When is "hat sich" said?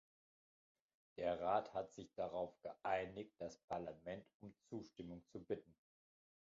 1.75-2.11